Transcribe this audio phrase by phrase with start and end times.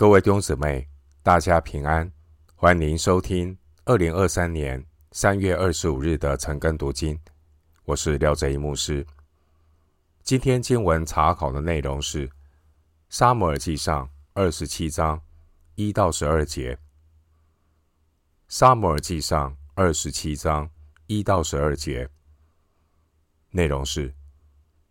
[0.00, 0.88] 各位弟兄姊妹，
[1.22, 2.10] 大家平安，
[2.54, 7.20] 欢迎收听二零二三年三月二十五日的晨更读经。
[7.84, 9.06] 我是廖哲一牧师。
[10.22, 12.26] 今天经文查考的内容是
[13.10, 15.20] 《撒母耳记上》二十七章
[15.74, 16.74] 一到十二节，
[18.48, 20.70] 《撒母耳记上》二十七章
[21.08, 22.08] 一到十二节
[23.50, 24.14] 内容是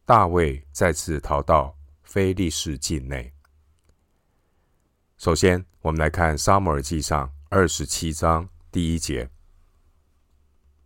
[0.05, 3.33] 大卫再次逃到非利士境内。
[5.19, 9.29] 首先，我们来看《撒母耳记上》二十七章第一节。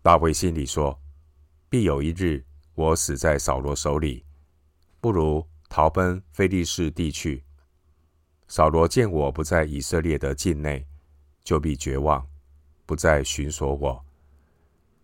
[0.02, 1.00] 大卫心里说
[1.70, 2.44] ：“必有一日，
[2.74, 4.26] 我死在扫罗手里，
[5.00, 7.44] 不如逃奔非利士地去。
[8.48, 10.84] 扫罗见我不在以色列的境内，
[11.44, 12.28] 就必绝望，
[12.88, 14.04] 不再寻索我。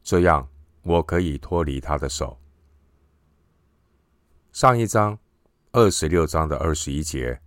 [0.01, 0.49] 这样，
[0.81, 2.35] 我可以脱离他的手。”
[4.51, 5.19] 上一章
[5.71, 7.39] 二十六章的二十一节。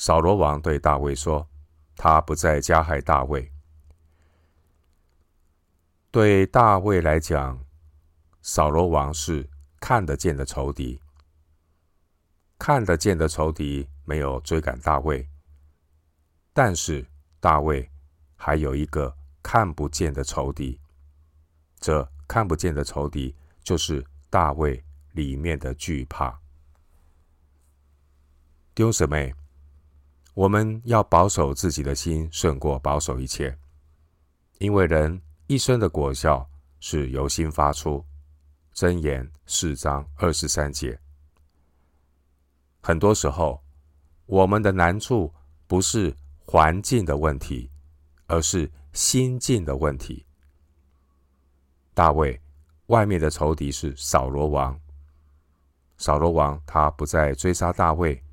[0.00, 1.46] 扫罗王对大卫说
[1.94, 3.52] ：“他不再加害大卫。
[6.10, 7.62] 对大卫来讲，
[8.40, 9.46] 扫罗王是
[9.78, 10.98] 看得见的仇敌。
[12.58, 15.28] 看得见的仇敌没有追赶大卫，
[16.54, 17.06] 但是
[17.38, 17.86] 大卫
[18.36, 20.80] 还有一个看不见的仇敌。
[21.78, 24.82] 这看不见的仇敌就是大卫
[25.12, 26.40] 里面的惧怕。
[28.72, 29.14] 丢什么。”
[30.40, 33.54] 我们要保守自己的心，胜过保守一切，
[34.56, 38.02] 因为人一生的果效是由心发出。
[38.74, 40.98] 箴言四章二十三节。
[42.80, 43.62] 很多时候，
[44.24, 45.30] 我们的难处
[45.66, 47.70] 不是环境的问题，
[48.26, 50.24] 而是心境的问题。
[51.92, 52.40] 大卫
[52.86, 54.80] 外面的仇敌是扫罗王，
[55.98, 58.24] 扫罗王他不再追杀大卫。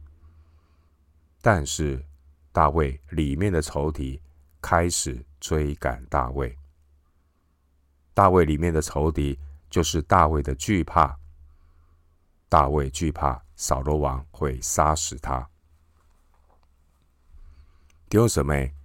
[1.50, 2.04] 但是，
[2.52, 4.22] 大卫里面的仇敌
[4.62, 6.54] 开始追赶大卫。
[8.14, 9.40] 大卫里面的仇敌
[9.70, 11.18] 就是大卫的惧怕。
[12.50, 15.40] 大卫惧怕扫罗王会杀死他。
[18.10, 18.76] 弟兄姊妹，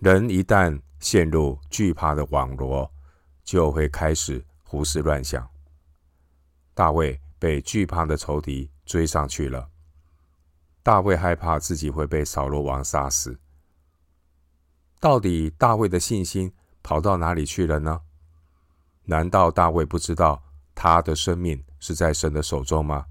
[0.00, 2.90] 人一旦陷入惧怕的网罗，
[3.44, 5.48] 就会开始胡思乱想。
[6.74, 9.70] 大卫被惧怕的仇敌追上去了。
[10.84, 13.40] 大卫害怕自己会被扫罗王杀死。
[15.00, 16.52] 到底大卫的信心
[16.82, 18.02] 跑到哪里去了呢？
[19.04, 20.42] 难道大卫不知道
[20.74, 23.06] 他的生命是在神的手中吗？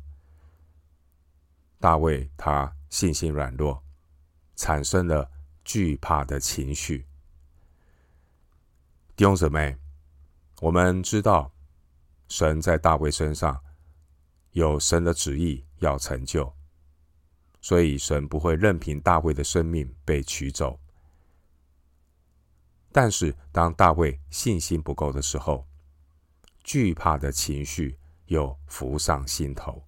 [1.79, 3.83] 大卫他信心软弱，
[4.55, 5.31] 产生了
[5.63, 7.07] 惧怕的情绪。
[9.15, 9.75] 弟兄姊妹，
[10.61, 11.51] 我们知道
[12.27, 13.59] 神在大卫身上
[14.51, 16.53] 有神的旨意要成就。
[17.63, 20.77] 所以，神不会任凭大卫的生命被取走。
[22.91, 25.65] 但是，当大卫信心不够的时候，
[26.61, 29.81] 惧怕的情绪又浮上心头。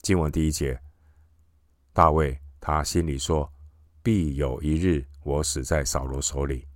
[0.00, 0.80] 经文第一节，
[1.92, 3.52] 大卫他心里说
[4.02, 6.66] ：“必有一日，我死在扫罗手里。”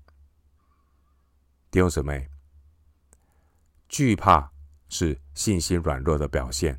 [1.72, 2.28] 弟兄姊妹，
[3.88, 4.52] 惧怕
[4.90, 6.78] 是信心软弱的表现。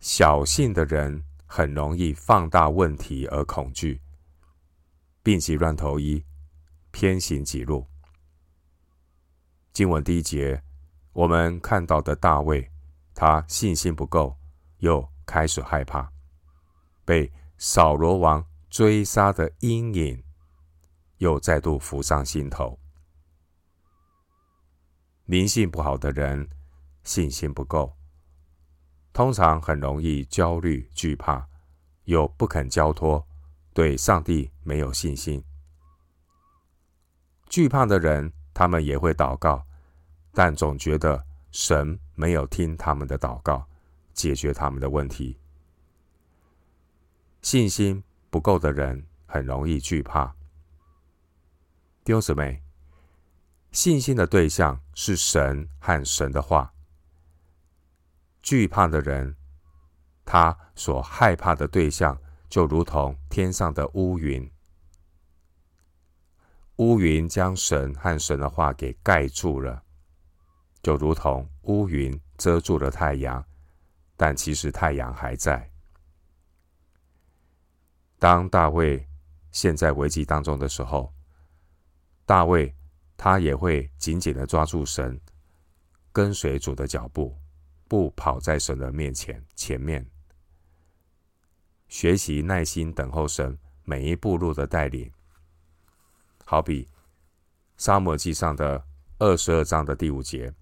[0.00, 4.00] 小信的人很容易放大问题而恐惧，
[5.24, 6.24] 病急乱投医，
[6.92, 7.84] 偏行己路。
[9.72, 10.62] 经文第一节，
[11.12, 12.70] 我们看到的大卫，
[13.12, 14.36] 他信心不够，
[14.78, 16.12] 又开始害怕，
[17.04, 20.22] 被扫罗王追杀的阴影
[21.16, 22.78] 又再度浮上心头。
[25.24, 26.48] 灵性不好的人，
[27.02, 27.97] 信心不够。
[29.12, 31.48] 通常很容易焦虑、惧怕，
[32.04, 33.26] 又不肯交托，
[33.72, 35.42] 对上帝没有信心。
[37.48, 39.66] 惧怕的人，他们也会祷告，
[40.32, 43.66] 但总觉得神没有听他们的祷告，
[44.12, 45.38] 解决他们的问题。
[47.42, 50.26] 信心不够的人，很容易惧怕。
[52.04, 52.62] 弟兄姊妹，
[53.72, 56.72] 信心的对象是神和神的话。
[58.48, 59.36] 惧怕的人，
[60.24, 62.18] 他所害怕的对象
[62.48, 64.50] 就如同天上的乌云，
[66.76, 69.82] 乌云将神和神的话给盖住了，
[70.80, 73.44] 就如同乌云遮住了太阳，
[74.16, 75.70] 但其实太阳还在。
[78.18, 79.06] 当大卫
[79.52, 81.12] 陷在危机当中的时候，
[82.24, 82.74] 大卫
[83.14, 85.20] 他也会紧紧的抓住神，
[86.14, 87.38] 跟随主的脚步。
[87.88, 90.06] 不跑在神的面前前面。
[91.88, 95.10] 学习耐心等候神每一步路的带领。
[96.44, 96.86] 好比
[97.78, 98.84] 撒母耳记上的
[99.18, 100.54] 二十二章的第五节，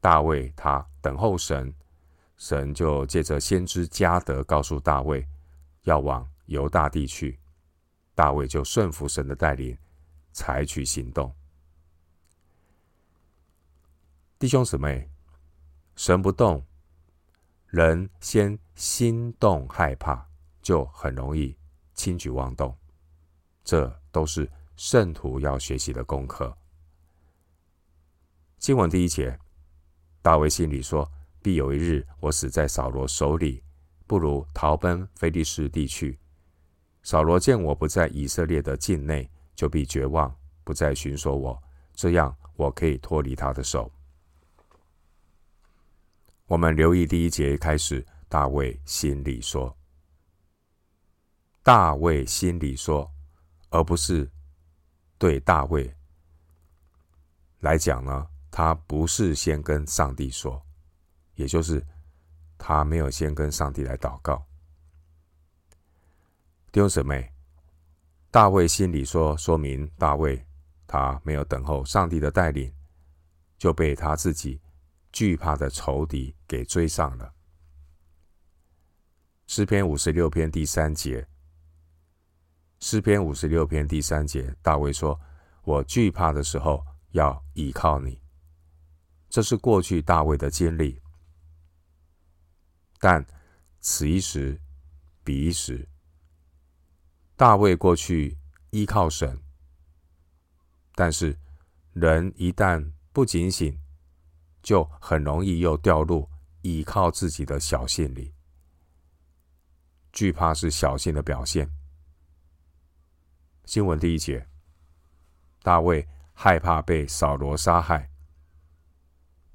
[0.00, 1.74] 大卫他等候神，
[2.36, 5.26] 神就借着先知迦得告诉大卫
[5.82, 7.38] 要往犹大地去，
[8.14, 9.76] 大卫就顺服神的带领，
[10.32, 11.34] 采取行动。
[14.38, 15.10] 弟兄姊妹，
[15.98, 16.64] 神不动，
[17.66, 20.24] 人先心动害怕，
[20.62, 21.56] 就很容易
[21.92, 22.72] 轻举妄动。
[23.64, 24.48] 这都是。
[24.76, 26.56] 圣徒要学习的功课。
[28.58, 29.36] 经文第一节，
[30.22, 31.10] 大卫心里说
[31.42, 33.60] ：“必有一日，我死在扫罗手里，
[34.06, 36.16] 不如逃奔非利士地去。
[37.02, 41.60] 扫罗见我不在以色列的境内，就必绝望，不再寻索我。
[41.92, 43.90] 这样，我可以脱离他的手。”
[46.48, 49.76] 我们留意第一节开始，大卫心里说
[51.62, 53.08] ：“大卫心里说”，
[53.70, 54.28] 而不是。
[55.18, 55.92] 对大卫
[57.58, 60.64] 来讲呢，他不是先跟上帝说，
[61.34, 61.84] 也就是
[62.56, 64.46] 他没有先跟上帝来祷告。
[66.70, 67.30] 弟兄姊妹，
[68.30, 70.40] 大卫心里说，说明大卫
[70.86, 72.72] 他没有等候上帝的带领，
[73.58, 74.60] 就被他自己
[75.18, 77.34] 惧怕的仇敌给追上了。
[79.48, 81.26] 诗篇五十六篇第三节。
[82.78, 85.20] 诗篇五十六篇第三节，大卫说
[85.66, 88.22] ：“我惧怕的时候，要倚靠你。”
[89.28, 91.02] 这是过去大卫的经历。
[93.00, 93.26] 但
[93.80, 94.60] 此一时，
[95.24, 95.88] 彼一时。
[97.34, 98.38] 大卫过去
[98.70, 99.36] 依靠神，
[100.94, 101.36] 但是
[101.92, 103.76] 人一旦不警醒，
[104.62, 106.28] 就很容易又掉入
[106.62, 108.34] 倚靠自己的小信里。
[110.12, 111.70] 惧怕是小信的表现。
[113.64, 114.46] 新闻第一节，
[115.62, 118.10] 大卫害怕被扫罗杀害。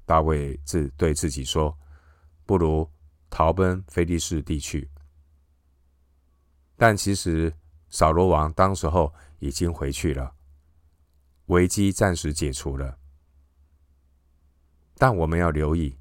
[0.06, 1.76] 大卫自对自己说
[2.46, 2.88] ：“不如
[3.28, 4.88] 逃奔非利士地去。”
[6.76, 7.52] 但其实
[7.88, 10.34] 扫罗王当时候已经回去了，
[11.46, 12.98] 危机暂时解除了。
[14.96, 15.96] 但我们要留意，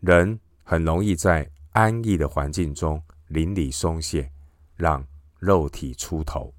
[0.00, 4.30] 人很容易在安逸的环境中邻里松懈，
[4.76, 5.06] 让
[5.38, 6.52] 肉体出头。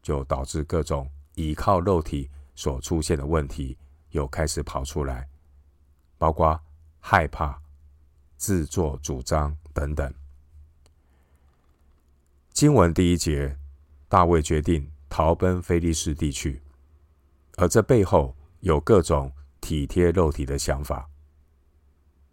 [0.00, 3.76] 就导致各种依靠肉体所出现的问题
[4.10, 5.28] 又开始跑出来，
[6.16, 6.58] 包括
[6.98, 7.60] 害怕、
[8.38, 10.10] 自作主张等等。
[12.52, 13.54] 经文第一节，
[14.08, 16.62] 大卫决定逃奔非利士地区，
[17.56, 19.30] 而这背后有各种
[19.68, 21.06] 体贴肉体的想法。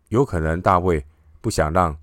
[0.07, 1.05] 有可能大卫
[1.41, 1.97] 不想让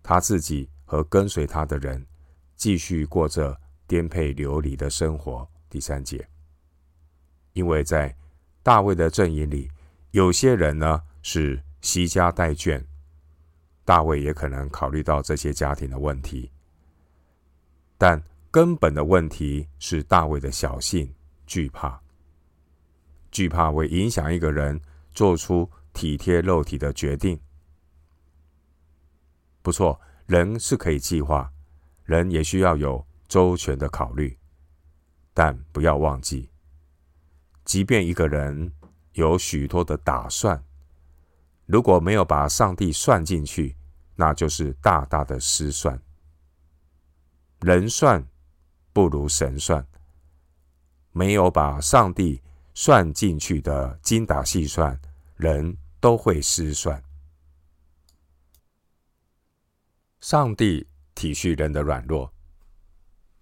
[0.00, 2.06] 他自己和跟随他的人
[2.54, 3.58] 继续过着。
[3.88, 5.48] 颠沛流离的生活。
[5.70, 6.28] 第三节，
[7.52, 8.12] 因为在
[8.60, 9.70] 大卫的阵营里，
[10.10, 12.84] 有些人呢是惜家带眷，
[13.84, 16.50] 大卫也可能考虑到这些家庭的问题，
[17.96, 21.14] 但根本的问题是大卫的小性
[21.46, 22.02] 惧怕，
[23.36, 24.80] 惧怕会影响一个人
[25.12, 27.38] 做出体贴肉体的决定。
[29.60, 31.52] 不错，人是可以计划，
[32.04, 33.06] 人也需要有。
[33.28, 34.38] 周全的考虑，
[35.34, 36.48] 但不要忘记，
[37.64, 38.72] 即便一个人
[39.14, 40.64] 有许多的打算，
[41.66, 43.76] 如果没有把上帝算进去，
[44.14, 46.00] 那就是大大的失算。
[47.62, 48.24] 人算
[48.92, 49.84] 不如神算，
[51.10, 52.40] 没有把上帝
[52.78, 55.00] 算进去的精打细算，
[55.36, 57.02] 人都会失算。
[60.20, 62.30] 上帝体恤人的软弱。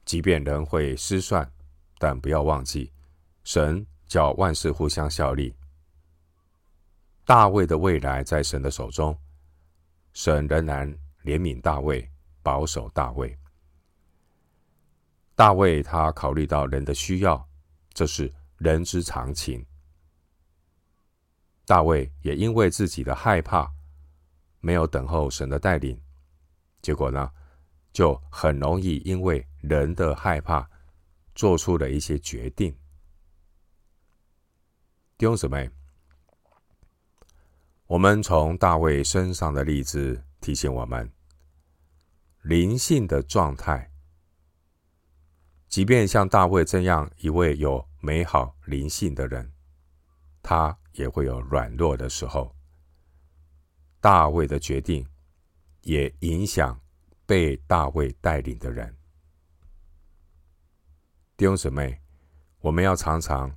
[0.04, 1.50] 即便人会失算，
[1.98, 2.92] 但不要忘记，
[3.42, 5.52] 神叫万事互相效力。
[7.24, 9.18] 大卫的未来在神的手中，
[10.12, 10.88] 神仍然
[11.24, 12.08] 怜悯大卫，
[12.40, 13.36] 保守大卫。
[15.34, 17.48] 大卫他考虑到人的需要，
[17.92, 19.64] 这是人之常情。
[21.66, 23.72] 大卫也因为自己的害怕，
[24.60, 25.98] 没有等候神的带领，
[26.82, 27.32] 结果呢，
[27.92, 30.68] 就很容易因为人的害怕，
[31.34, 32.70] 做出了一些决定。
[35.16, 35.70] 弟兄姊妹，
[37.86, 41.10] 我们从大卫身上的例子提醒我们，
[42.42, 43.90] 灵性的状态，
[45.68, 49.50] 即便像大卫这样一位有美好灵性的人，
[50.42, 52.54] 他也会有软弱的时候。
[53.98, 55.08] 大卫的决定
[55.80, 56.78] 也影响。
[57.26, 58.94] 被大卫带领的人。
[61.38, 61.98] 弟兄姊妹，
[62.60, 63.50] 我们要常常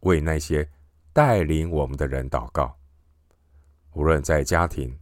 [0.00, 0.66] 为那些
[1.12, 2.74] 带领我们的人祷告，
[3.92, 4.98] 无论在家庭、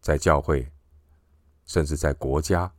[0.00, 0.72] 在教会，
[1.66, 2.72] 甚至在国家，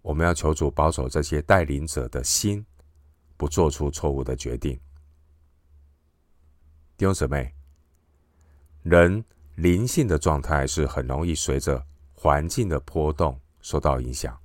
[0.00, 2.64] 我们要求主保守这些带领者的心，
[3.36, 4.78] 不做出错误的决定。
[6.96, 7.52] 弟兄姊妹，
[8.82, 9.24] 人
[9.56, 14.38] 灵性的状态是很容易随着环境的波动受到影响。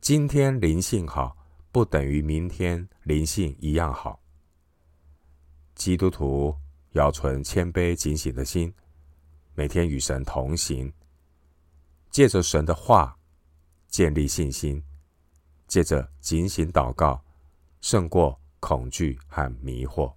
[0.00, 1.36] 今天灵性好，
[1.70, 4.20] 不等于明天灵性一样好。
[5.74, 6.56] 基督徒
[6.92, 8.74] 要存谦卑警醒的心，
[9.54, 10.92] 每天与神同行，
[12.10, 13.16] 借着神的话
[13.88, 14.82] 建立信心，
[15.70, 17.24] 借着警醒祷告
[17.80, 20.12] 胜过恐惧和迷惑。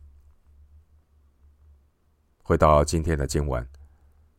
[2.41, 3.63] 回到今天的经文，《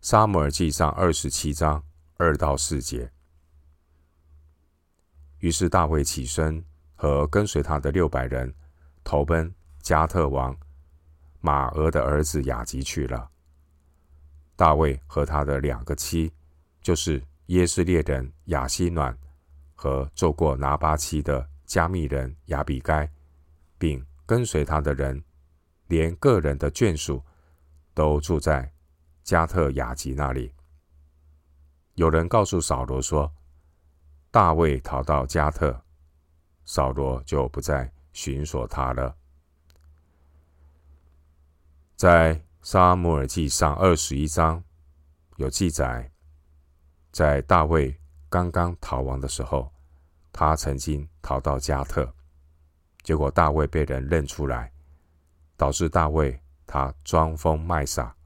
[0.01, 1.81] 撒母耳记上》二十七章
[2.17, 3.13] 二到四节。
[5.39, 6.65] 于是大卫起身，
[6.97, 8.53] 和跟随他的六百人
[9.05, 9.55] 投奔
[9.85, 10.57] 迦特王
[11.41, 13.31] 马俄的儿子雅吉去了。
[14.57, 16.33] 大卫和他的两个妻，
[16.83, 19.17] 就是耶斯列人雅西暖
[19.85, 23.07] 和做过拿八妻的加密人亚比该，
[23.77, 25.23] 并跟随他的人，
[25.89, 27.23] 连个人的眷属。
[27.97, 28.73] 都住在
[29.23, 30.53] 加特雅吉那里。
[31.95, 33.33] 有人告诉扫罗说
[34.33, 35.81] ：“大卫逃到加特，
[36.65, 39.17] 扫罗就不再寻索他了。”
[41.95, 44.61] 在撒母耳记上二十一章
[45.37, 46.11] 有记载，
[47.13, 47.97] 在大卫
[48.29, 49.73] 刚刚逃亡的时候，
[50.37, 52.13] 他曾经逃到加特，
[53.05, 54.73] 结果大卫被人认出来，
[55.57, 56.39] 导致大卫。
[56.67, 58.17] 他装疯卖傻，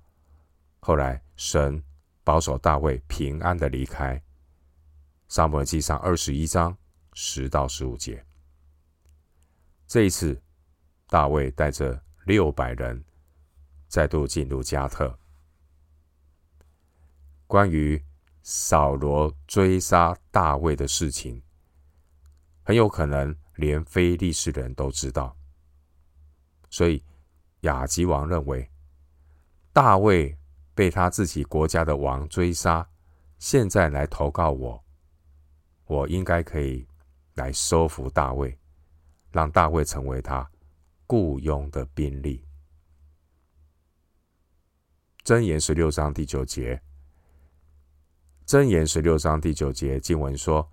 [0.79, 1.83] 后来神
[2.23, 4.23] 保守大卫平安的离开。
[5.27, 6.75] 撒母耳记上二十一章
[7.15, 8.25] 十到十五节。
[9.89, 10.41] 这一次，
[11.09, 13.05] 大卫带着六百人
[13.89, 15.19] 再度进入加特。
[17.49, 18.03] 关于
[18.45, 21.43] 扫罗追杀大卫的事情，
[22.69, 25.35] 很有可能连非利士人都知道，
[26.69, 27.03] 所以。
[27.63, 28.71] 亚吉王认为，
[29.73, 30.39] 大卫
[30.77, 32.89] 被他自己国家的王追杀，
[33.41, 34.85] 现在来投靠我，
[35.87, 36.87] 我应该可以
[37.35, 38.57] 来收服大卫，
[39.33, 40.49] 让大卫成为他
[41.09, 42.41] 雇佣的兵力。
[45.25, 46.81] 箴言十六章第九节，
[48.47, 50.71] 箴言十六章第九节经文说：“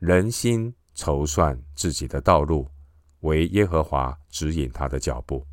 [0.00, 2.68] 人心筹算自己的道路，
[3.20, 5.46] 为耶和华指引他的脚步。”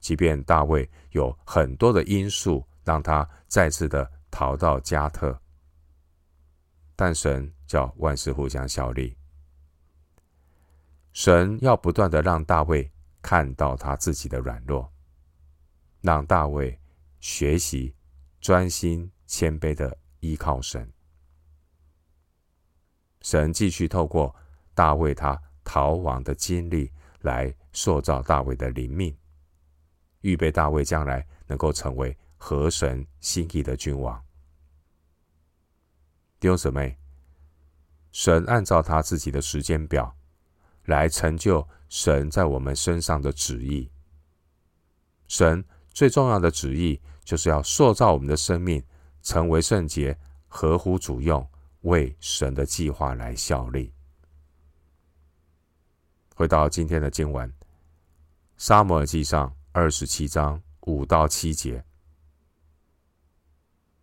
[0.00, 5.40] 即便大卫有很多的因素让他再次的逃到加特，
[6.96, 9.16] 但神叫万事互相效力。
[11.12, 14.92] 神要不断的让大卫看到他自己的软弱，
[16.00, 16.76] 让大卫
[17.20, 17.94] 学习
[18.40, 20.90] 专心谦卑的依靠神。
[23.22, 24.34] 神继续透过
[24.74, 29.16] 大卫他逃亡的经历来塑造大卫的灵命。
[30.20, 34.22] 预备大卫将来能够成为合神心意的君王。
[36.38, 36.96] 弟兄姊妹，
[38.10, 40.16] 神按照他自己的时间表
[40.84, 43.90] 来成就神在我们身上的旨意。
[45.28, 48.84] 神最重要的旨意就是要塑造我们的生命
[49.22, 51.48] 成为圣洁、合乎主用，
[51.82, 53.92] 为神的计划来效力。
[56.34, 57.48] 回到今天的经文，
[58.56, 59.48] 《撒母耳记上》。
[59.74, 61.82] 二十七章五到七节，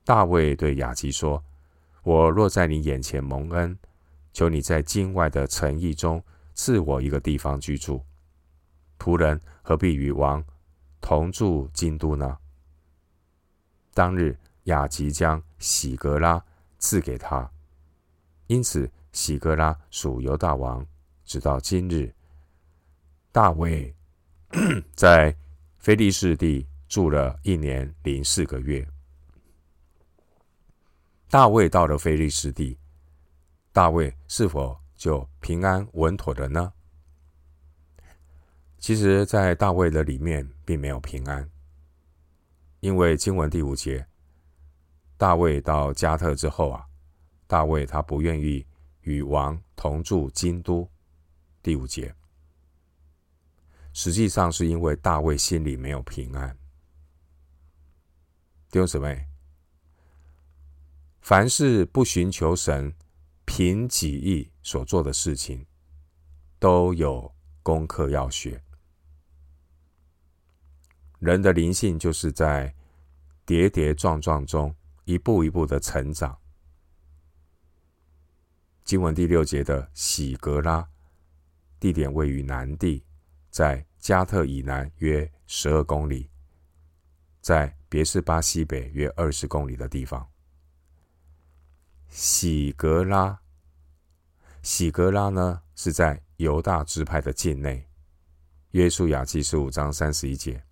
[0.04, 1.46] 大卫对雅吉说
[2.02, 3.78] ：“我若在你眼前蒙恩，
[4.34, 6.24] 求你在境外的城邑中
[6.56, 8.04] 赐我一个地方居住。
[8.98, 10.44] 仆人何必与王
[11.00, 12.40] 同住京都呢？”
[13.94, 16.44] 当日雅吉将喜格拉
[16.80, 17.48] 赐给他，
[18.50, 20.86] 因此喜格拉属犹大王，
[21.24, 22.14] 直到今日。
[23.32, 23.96] 大卫
[24.94, 25.36] 在。
[25.80, 28.86] 非利士地住了一年零四个月。
[31.30, 32.78] 大卫到了非利士地，
[33.72, 36.74] 大卫是否就平安稳妥的呢？
[38.78, 41.50] 其实，在大卫的里面并没有平安，
[42.82, 44.06] 因为经文第五节，
[45.16, 46.89] 大卫到加特之后啊，
[47.50, 48.64] 大卫他不愿意
[49.02, 50.88] 与王同住京都。
[51.64, 52.14] 第五节。
[53.92, 56.56] 实际上是因为大卫心里没有平安。
[58.70, 59.26] 弟兄姊妹，
[61.22, 62.94] 凡是不寻求神，
[63.46, 65.66] 凭己意所做的事情，
[66.60, 68.62] 都有功课要学。
[71.18, 72.76] 人的灵性就是在
[73.44, 74.76] 跌跌撞撞中
[75.06, 76.40] 一步一步的成长。
[78.90, 80.90] 经文第六节的喜格拉，
[81.80, 83.06] 地点位于南地，
[83.52, 86.28] 在加特以南约十二公里，
[87.40, 90.28] 在别是巴西北约二十公里的地方。
[92.08, 93.40] 喜格拉，
[94.64, 97.88] 喜格拉呢是在犹大支派的境内。
[98.72, 100.64] 约书亚记十五章三十一节。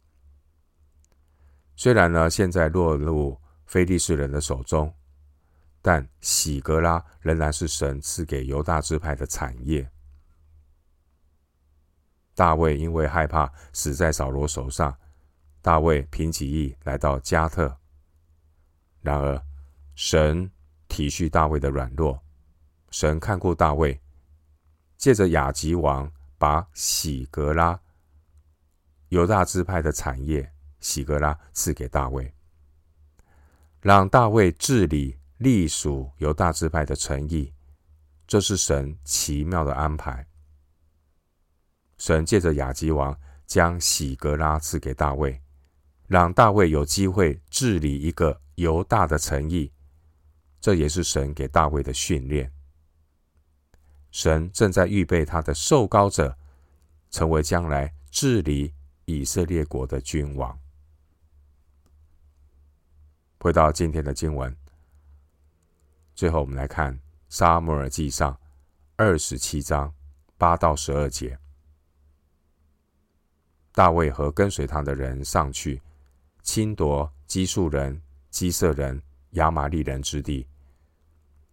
[1.76, 4.92] 虽然呢现在落入非利士人的手中，
[5.82, 9.90] 但喜格拉仍然是神赐给犹大支派的产业。
[12.36, 14.98] 大卫因为害怕死在扫罗手上，
[15.62, 17.78] 大卫凭己意来到加特。
[19.02, 19.42] 然而
[19.96, 20.50] 神。
[20.90, 22.24] 体恤大卫的软弱，
[22.92, 24.02] 神看顾大卫，
[24.96, 27.78] 借着雅吉王把喜格拉
[29.10, 32.34] 犹大支派的产业喜格拉赐给大卫，
[33.82, 37.54] 让大卫治理隶属犹大支派的诚意，
[38.26, 40.28] 这是神奇妙的安排。
[41.98, 45.42] 神借着雅吉王将喜格拉赐给大卫，
[46.08, 49.72] 让大卫有机会治理一个犹大的诚意。
[50.60, 52.52] 这也是神给大卫的训练。
[54.12, 56.36] 神正在预备他的受膏者，
[57.12, 58.74] 成为将来治理
[59.06, 60.60] 以色列国的君王。
[63.40, 64.56] 回到今天的经文，
[66.18, 66.96] 最后我们来看
[67.30, 68.34] 《撒母耳记上》
[68.96, 69.94] 二十七章
[70.36, 71.38] 八到十二节。
[73.72, 75.80] 大卫和跟随他的人上去，
[76.42, 79.00] 侵夺基述人、基色人、
[79.34, 80.48] 亚玛力人之地。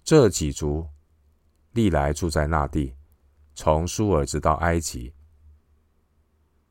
[0.02, 0.88] 这几族
[1.72, 2.96] 历来住在那地，
[3.54, 5.12] 从书珥直到埃及。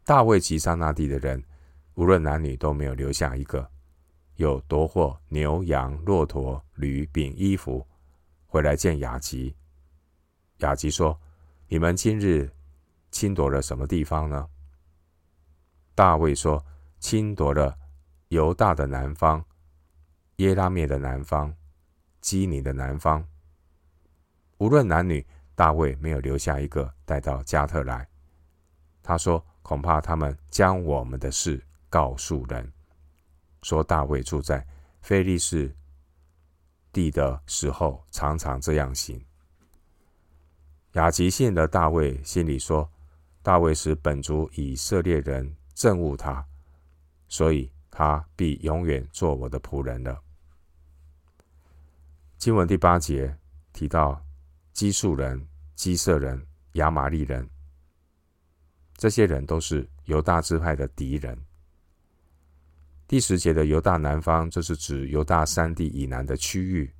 [0.03, 1.43] 大卫击杀那地的人，
[1.93, 3.69] 无论男女，都没有留下一个。
[4.35, 7.85] 又夺获牛羊、骆驼、驴并衣服，
[8.45, 9.55] 回来见雅吉。
[10.57, 11.19] 雅吉说
[11.67, 12.51] ：“你们今日
[13.11, 14.47] 侵夺了什么地方呢？”
[15.95, 16.65] 大卫说
[16.99, 17.77] ：“侵夺了
[18.29, 19.43] 犹大的南方，
[20.37, 21.53] 耶拉灭的南方。”
[22.21, 23.27] 基尼的南方，
[24.57, 28.07] 无论男女，大卫没有留下一个带到加特来。
[29.03, 32.72] 他说：“恐怕他们将我们的事告诉人，
[33.63, 34.63] 说大卫住在
[35.01, 35.75] 菲利士
[36.91, 39.25] 地的时候，常常这样行。”
[40.93, 42.87] 雅吉信了大卫，心里说
[43.41, 46.45] ：“大卫使本族以色列人憎恶他，
[47.27, 50.21] 所以他必永远做我的仆人了。”
[52.37, 53.35] 经文第八节
[53.71, 54.23] 提到
[54.71, 57.49] 基述人、基色人、亚玛利人，
[58.95, 61.35] 这些人都是犹大支派的敌人。
[63.07, 66.93] 第十节的犹大南方，这是指犹大山地以南的区域。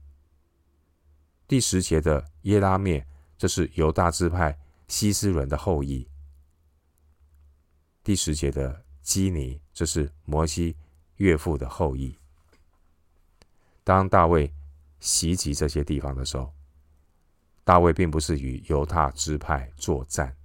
[1.47, 3.05] 第十节的耶拉灭，
[3.37, 6.07] 这是犹大支派希斯伦的后裔。
[8.03, 10.75] 第十节的基尼，这是摩西
[11.17, 12.17] 岳父的后裔。
[13.83, 14.53] 当大卫
[14.99, 16.53] 袭击这些地方的时候，
[17.63, 20.35] 大卫并不是与犹大支派作战，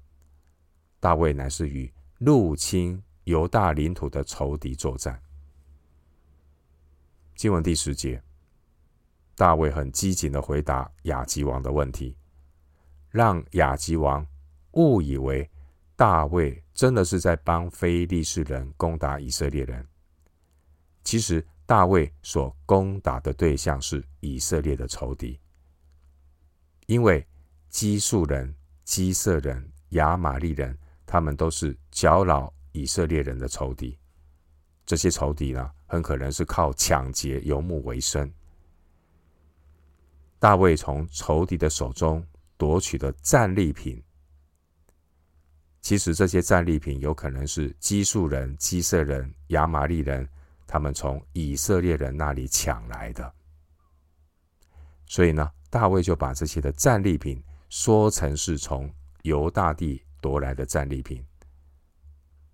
[1.01, 5.21] 大卫乃是与入侵犹大领土的仇敌作战。
[7.39, 8.21] 经文第十节，
[9.37, 12.17] 大卫很机警的回答亚吉王的问题，
[13.11, 14.27] 让亚吉王
[14.73, 15.49] 误以为
[15.95, 19.87] 大卫真的是在帮非利士人攻打以色列人，
[21.05, 21.47] 其实。
[21.65, 25.39] 大卫所攻打的对象是以色列的仇敌，
[26.87, 27.27] 因为
[27.69, 30.75] 基述人、基色人、亚玛利人，
[31.05, 33.99] 他们都是搅扰以色列人的仇敌。
[34.89, 38.33] 这些仇敌呢，很可能是靠抢劫游牧为生。
[40.39, 44.03] 大卫从仇敌的手中夺取的战利品，
[45.83, 50.27] 其实这些战利品有可能是基述人、基色人、亚玛力人。
[50.67, 53.31] 他们从以色列人那里抢来的，
[55.05, 58.91] 所以呢，大卫就把这些的战利品说成是从
[59.23, 61.23] 犹大地夺来的战利品。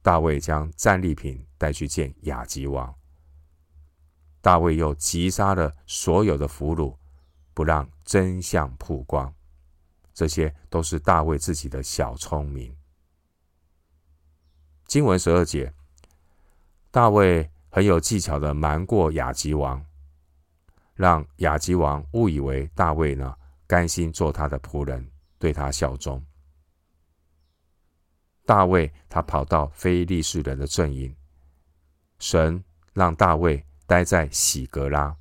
[0.02, 2.94] 大卫将战利品带去见雅吉王，
[4.42, 6.94] 大卫又击杀了所有的俘虏，
[7.54, 9.34] 不让真相曝光。
[10.12, 12.76] 这些都是大卫自己的小聪明。
[14.84, 15.72] 经文十二节，
[16.90, 17.50] 大卫。
[17.70, 19.84] 很有技巧的瞒过雅吉王，
[20.94, 23.34] 让雅吉王误以为大卫呢
[23.66, 26.24] 甘心做他的仆人，对他效忠。
[28.46, 31.12] 大卫他跑到非利士人的阵营，
[32.24, 35.14] 神让大卫待在喜格拉。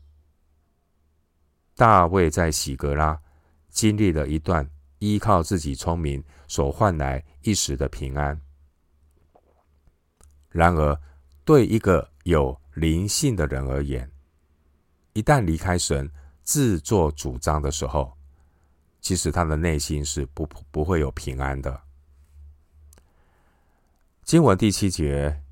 [1.76, 3.22] 大卫在喜格拉
[3.70, 8.39] 经历了一段依靠自己聪明所换来一时的平安。
[10.50, 10.98] 然而，
[11.44, 14.10] 对一个有灵性的人而言，
[15.12, 16.10] 一旦离开神，
[16.42, 18.18] 自作主张的时候，
[19.02, 21.82] 其实他的内心是不不会有平安的。
[24.24, 25.44] 经文第七节，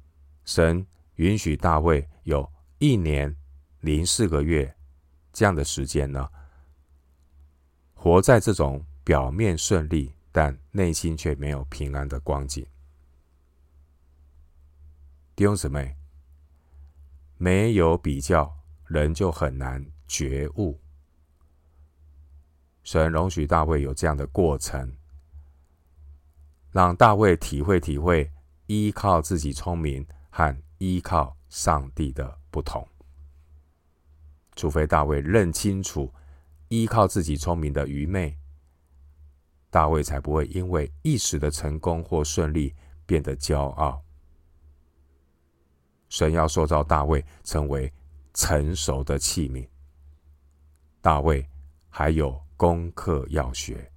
[0.45, 3.35] 神允许大卫有一年
[3.79, 4.75] 零四个月
[5.33, 6.29] 这样的时间呢，
[7.93, 12.65] 活在这种表面顺利，但内心却没有平安的光景。
[15.35, 15.95] 弟兄姊妹，
[17.37, 18.61] 没有比较。
[18.91, 20.77] 人就很难觉悟。
[22.83, 24.97] 神容许大卫有这样的过程，
[26.71, 28.29] 让大卫体会体会
[28.65, 32.85] 依靠自己聪明和依靠上帝的不同。
[34.55, 36.11] 除非大卫认清楚
[36.69, 38.35] 依靠自己聪明的愚昧，
[39.69, 44.03] 大卫才不会因为一时的成功或顺利变得骄傲。
[46.09, 47.93] 神要塑造大卫成为
[48.33, 49.69] 成熟的器皿，
[50.99, 51.47] 大卫
[51.89, 53.91] 还有功课要学。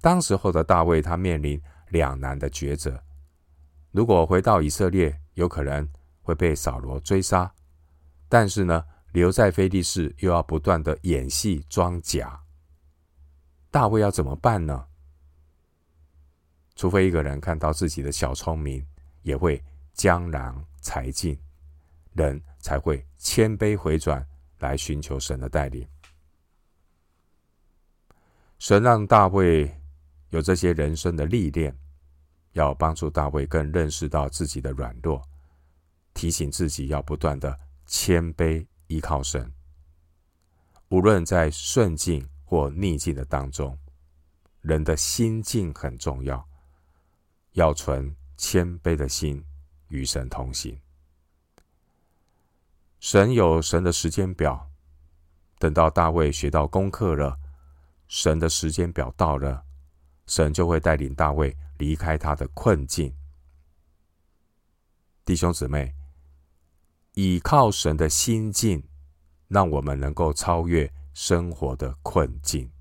[0.00, 3.02] 当时候的大卫，他面临两难的抉择：
[3.92, 5.88] 如果回到以色列，有可能
[6.22, 7.46] 会被扫罗追杀；
[8.28, 12.42] 但是呢，留在非利士又要不断的演戏装假。
[13.70, 14.86] 大卫要怎么办呢？
[16.74, 18.84] 除非一个人看到自己的小聪明
[19.22, 21.38] 也会江郎才尽。
[22.14, 24.22] 人才会谦卑回转
[24.58, 25.88] 来寻求神的带领。
[28.58, 29.74] 神让大卫
[30.28, 31.74] 有这些人生的历练，
[32.52, 35.22] 要帮助大卫更认识到自己的软弱，
[36.14, 39.52] 提醒自己要不断的谦卑依靠神。
[40.88, 43.78] 无论在顺境或逆境的当中，
[44.60, 46.46] 人的心境很重要，
[47.52, 49.42] 要存谦卑的心
[49.88, 50.78] 与神同行。
[53.00, 54.70] 神有神的时间表，
[55.58, 57.38] 等到大卫学到功课了，
[58.06, 59.64] 神的时间表到了，
[60.32, 63.14] 神就会带领大卫离开他的困境。
[65.26, 65.94] 弟兄姊妹，
[67.12, 68.82] 倚靠神的心境，
[69.48, 72.72] 让我们能够超越生活的困境。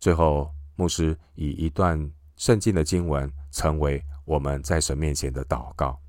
[0.00, 6.00] 最后，牧师以一段圣经的经文，成为我们在神面前的祷告。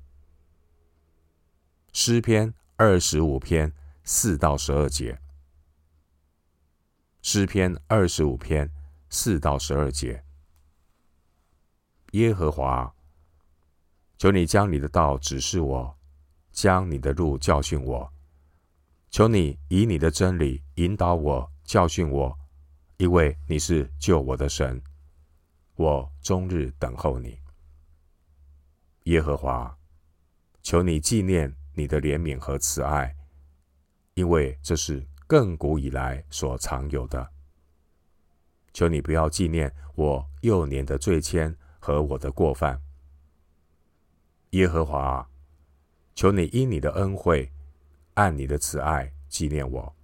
[1.92, 3.70] 诗篇二十五篇
[4.04, 5.20] 四到十二节。
[7.20, 8.70] 诗篇二十五篇
[9.08, 10.24] 四到十二节。
[12.12, 12.94] 耶和华，
[14.18, 15.98] 求你将你的道指示我，
[16.52, 18.12] 将你的路教训我。
[19.10, 22.38] 求你以你的真理引导我，教训我，
[22.96, 24.82] 因为你是救我的神。
[25.74, 27.38] 我终日等候你。
[29.04, 29.76] 耶和华，
[30.62, 31.54] 求你纪念。
[31.78, 33.14] 你的怜悯和慈爱，
[34.14, 37.30] 因为这是亘古以来所常有的。
[38.76, 42.78] 求你不要纪念我幼年的罪愆和我的过犯。
[44.50, 45.26] 耶和华，
[46.14, 47.50] 求你因你的恩惠，
[48.12, 49.96] 按你的慈爱纪念我。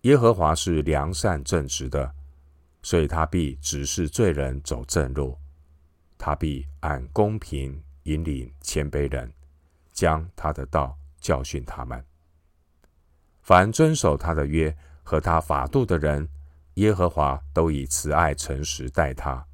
[0.00, 2.10] 耶和华是良善正直的，
[2.82, 5.36] 所以他必指示罪人走正路，
[6.16, 9.30] 他必按公平引领谦卑人。
[9.92, 12.02] 将他的道教训他们。
[13.42, 16.26] 凡遵守他的约和他法度的人，
[16.74, 19.46] 耶和华都以慈爱诚实待他。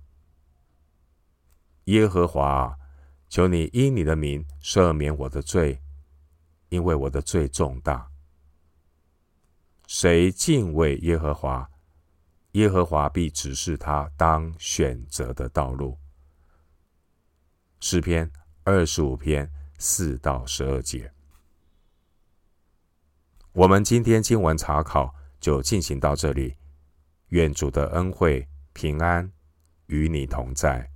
[1.84, 2.78] 耶和华，
[3.28, 5.82] 求你因你的名赦免我的罪，
[6.68, 8.10] 因为我的罪重大。
[9.86, 11.70] 谁敬畏耶和华，
[12.52, 15.98] 耶和华必指示他当选择的道路。
[17.80, 18.30] 诗篇
[18.64, 19.50] 二十五篇。
[19.82, 21.10] 四到十二节，
[23.52, 26.59] 我们今天经文查考就进行到这里。
[27.30, 29.30] 愿主的恩惠平安
[29.86, 30.89] 与你同在。